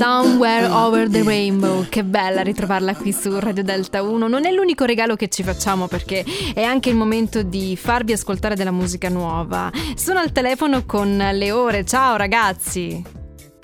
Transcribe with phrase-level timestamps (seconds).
[0.00, 4.28] Somewhere Over the Rainbow, che bella ritrovarla qui su Radio Delta 1.
[4.28, 6.24] Non è l'unico regalo che ci facciamo perché
[6.54, 9.70] è anche il momento di farvi ascoltare della musica nuova.
[9.96, 11.84] Sono al telefono con le ore.
[11.84, 13.04] Ciao ragazzi.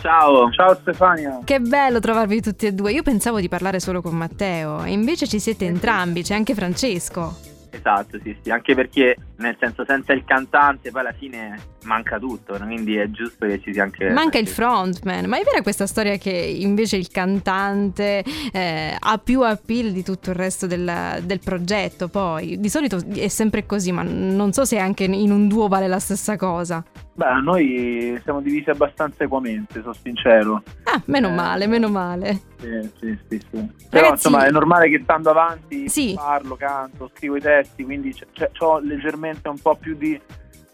[0.00, 1.38] Ciao, ciao Stefania.
[1.44, 2.90] Che bello trovarvi tutti e due.
[2.90, 7.53] Io pensavo di parlare solo con Matteo e invece ci siete entrambi, c'è anche Francesco.
[7.74, 12.56] Esatto, sì, sì, anche perché nel senso senza il cantante poi alla fine manca tutto,
[12.56, 12.66] no?
[12.66, 14.10] quindi è giusto che ci sia anche...
[14.10, 19.42] Manca il frontman, ma è vera questa storia che invece il cantante eh, ha più
[19.42, 22.60] appeal di tutto il resto del, del, progetto poi?
[22.60, 25.98] Di solito è sempre così, ma non so se anche in un duo vale la
[25.98, 26.84] stessa cosa.
[27.16, 30.62] Beh, noi siamo divisi abbastanza equamente, sono sincero.
[30.84, 32.40] Ah, meno eh, male, meno male.
[32.58, 33.38] Sì, sì, sì.
[33.38, 33.56] sì.
[33.56, 36.14] Ragazzi, Però insomma è normale che stando avanti sì.
[36.16, 38.14] parlo, canto, scrivo i testi, quindi
[38.58, 40.20] ho leggermente un po' più di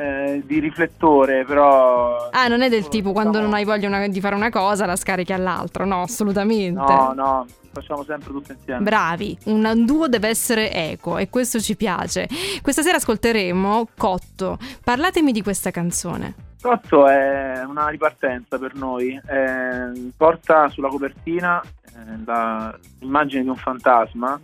[0.00, 2.30] eh, di riflettore, però...
[2.30, 4.96] Ah, non è del tipo quando non hai voglia una, di fare una cosa la
[4.96, 6.80] scarichi all'altro, no, assolutamente.
[6.80, 8.80] No, no, facciamo sempre tutto insieme.
[8.80, 12.26] Bravi, un duo deve essere equo e questo ci piace.
[12.62, 14.58] Questa sera ascolteremo Cotto.
[14.82, 16.34] Parlatemi di questa canzone.
[16.62, 24.38] Cotto è una ripartenza per noi, eh, porta sulla copertina eh, l'immagine di un fantasma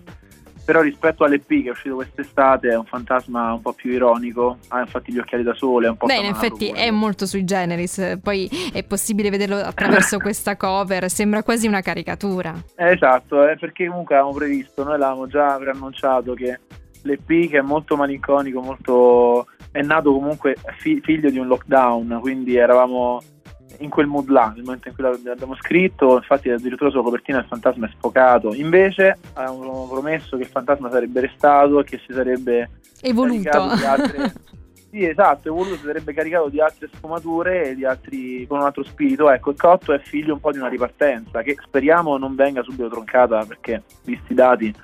[0.67, 4.81] però rispetto all'EP che è uscito quest'estate è un fantasma un po' più ironico, ha
[4.81, 8.19] infatti gli occhiali da sole, è un po' Beh, in effetti è molto sui generis,
[8.21, 12.53] poi è possibile vederlo attraverso questa cover, sembra quasi una caricatura.
[12.75, 16.59] Eh, esatto, eh, perché comunque avevamo previsto, noi l'avevamo già preannunciato che
[17.03, 19.47] l'EP che è molto malinconico, molto...
[19.71, 23.21] è nato comunque fi- figlio di un lockdown, quindi eravamo
[23.81, 27.47] in quel mood là, nel momento in cui l'abbiamo scritto, infatti addirittura sulla copertina il
[27.47, 32.71] fantasma è sfocato, invece avevamo promesso che il fantasma sarebbe restato e che si sarebbe
[33.01, 33.59] evoluto.
[33.59, 34.33] Altre...
[34.91, 38.85] sì, esatto, evoluto, si sarebbe caricato di altre sfumature e di altri con un altro
[38.85, 39.31] spirito.
[39.31, 42.89] Ecco, il Cotto è figlio un po' di una ripartenza che speriamo non venga subito
[42.89, 44.75] troncata perché, visti i dati,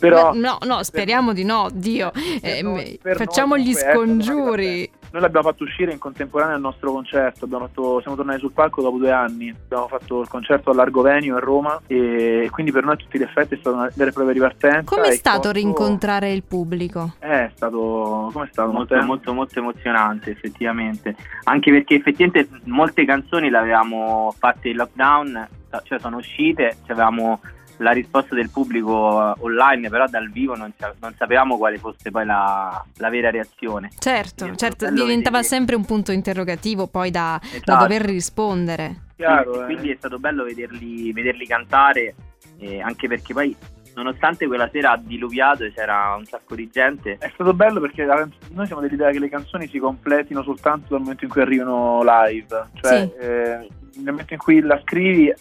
[0.00, 2.10] però, no, no, speriamo di no, Dio.
[2.40, 4.90] Eh, noi, facciamo gli scongiuri.
[5.12, 8.98] Noi l'abbiamo fatto uscire in contemporanea al nostro concerto, fatto, siamo tornati sul palco dopo
[8.98, 13.18] due anni, abbiamo fatto il concerto all'Argovenio a Roma e quindi per noi a tutti
[13.18, 14.94] gli effetti è stata una vera e propria ripartenza.
[14.94, 15.50] Come è stato Cotto...
[15.52, 17.14] rincontrare il pubblico?
[17.18, 23.04] Eh, è stato, è stato molto, molto, molto, molto emozionante effettivamente, anche perché effettivamente molte
[23.04, 25.48] canzoni le avevamo fatte in lockdown,
[25.82, 27.40] cioè sono uscite, ci avevamo
[27.80, 32.84] la risposta del pubblico online, però dal vivo non, non sapevamo quale fosse poi la,
[32.98, 33.90] la vera reazione.
[33.98, 35.42] Certo, certo diventava vedere.
[35.42, 37.60] sempre un punto interrogativo poi da, esatto.
[37.64, 39.08] da dover rispondere.
[39.16, 39.64] Chiaro, quindi, eh.
[39.74, 42.14] quindi, è stato bello vederli, vederli cantare,
[42.58, 43.56] eh, anche perché poi
[43.94, 47.16] nonostante quella sera ha diluviato e c'era un sacco di gente.
[47.18, 48.06] È stato bello perché
[48.50, 52.66] noi siamo dell'idea che le canzoni si completino soltanto dal momento in cui arrivano live,
[52.74, 53.24] cioè sì.
[53.24, 55.32] eh, nel momento in cui la scrivi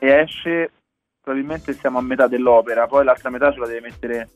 [0.00, 0.70] e esce
[1.28, 4.30] probabilmente siamo a metà dell'opera, poi l'altra metà ce la deve mettere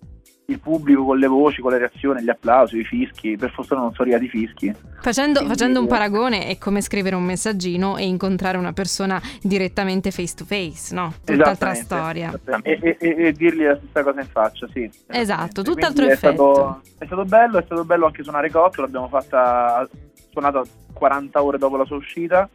[0.46, 3.36] il pubblico con le voci, con le reazioni, gli applausi, i fischi.
[3.38, 4.74] Per fortuna non sono arrivati i fischi.
[5.00, 10.10] Facendo, Quindi, facendo, un paragone è come scrivere un messaggino e incontrare una persona direttamente
[10.10, 11.14] face to face, no?
[11.24, 12.38] Tutt'altra storia.
[12.62, 14.90] E, e, e, dirgli la stessa cosa in faccia, sì.
[15.06, 16.28] Esatto, tutt'altro Quindi effetto.
[16.28, 19.88] È stato, è stato, bello, è stato bello anche suonare Cotto, l'abbiamo fatta
[20.30, 22.48] suonata 40 ore dopo la sua uscita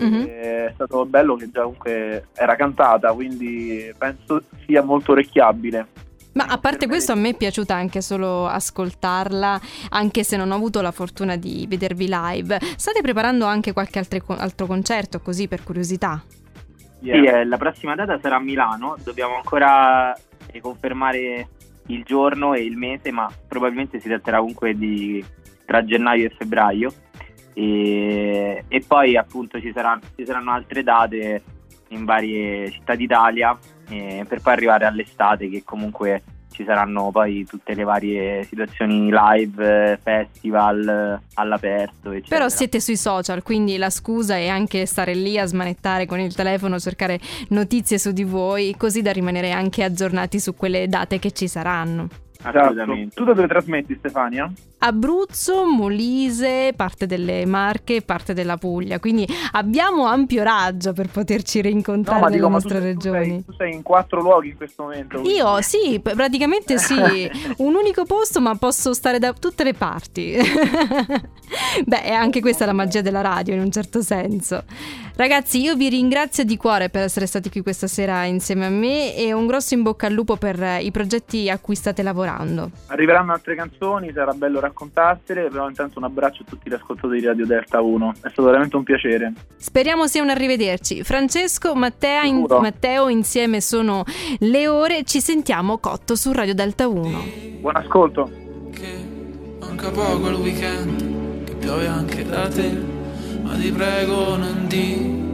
[0.00, 0.24] Mm-hmm.
[0.24, 5.86] È stato bello che già comunque era cantata, quindi penso sia molto orecchiabile.
[6.34, 9.60] Ma a parte questo a me è piaciuta anche solo ascoltarla,
[9.90, 12.58] anche se non ho avuto la fortuna di vedervi live.
[12.76, 16.22] State preparando anche qualche altre, altro concerto così per curiosità?
[17.00, 17.16] Yeah.
[17.16, 20.16] Sì, eh, la prossima data sarà a Milano, dobbiamo ancora
[20.60, 21.48] confermare
[21.86, 25.22] il giorno e il mese, ma probabilmente si tratterà comunque di
[25.66, 26.92] tra gennaio e febbraio.
[27.54, 31.42] E, e poi appunto ci saranno, ci saranno, altre date
[31.88, 33.56] in varie città d'Italia
[33.88, 39.98] eh, per poi arrivare all'estate che comunque ci saranno poi tutte le varie situazioni live,
[40.02, 42.12] festival all'aperto.
[42.12, 42.36] Eccetera.
[42.36, 46.34] Però siete sui social, quindi la scusa è anche stare lì a smanettare con il
[46.34, 47.18] telefono, cercare
[47.48, 52.08] notizie su di voi, così da rimanere anche aggiornati su quelle date che ci saranno.
[52.42, 53.14] Assolutamente.
[53.14, 54.50] Tu da dove trasmetti Stefania?
[54.78, 62.18] Abruzzo, Molise, parte delle Marche, parte della Puglia, quindi abbiamo ampio raggio per poterci rincontrare
[62.18, 63.26] no, nelle dico, nostre tu, regioni.
[63.26, 65.20] Tu sei, tu sei, in quattro luoghi in questo momento.
[65.20, 65.36] Quindi.
[65.36, 66.96] Io sì, praticamente sì,
[67.58, 70.34] un unico posto ma posso stare da tutte le parti.
[71.86, 74.64] Beh, è anche questa la magia della radio in un certo senso.
[75.22, 79.14] Ragazzi, io vi ringrazio di cuore per essere stati qui questa sera insieme a me
[79.14, 83.30] e un grosso in bocca al lupo per i progetti a cui state lavorando arriveranno?
[83.30, 87.46] Altre canzoni, sarà bello raccontarsele, però intanto un abbraccio a tutti gli ascoltatori di Radio
[87.46, 89.32] Delta 1, è stato veramente un piacere.
[89.58, 91.04] Speriamo sia un arrivederci.
[91.04, 94.02] Francesco, Matteo, in, Matteo insieme sono
[94.40, 97.22] le ore, ci sentiamo cotto su Radio Delta 1.
[97.60, 98.28] Buon ascolto.
[98.72, 99.06] Che
[99.60, 103.01] manca poco il weekend, che piove anche da te,
[103.42, 105.31] ma ti prego non di